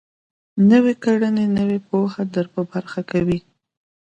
نويې 0.69 0.93
کړنې 1.03 1.45
نوې 1.57 1.79
پوهه 1.87 2.21
در 2.33 2.45
په 2.53 2.61
برخه 2.71 3.01
کوي. 3.11 3.39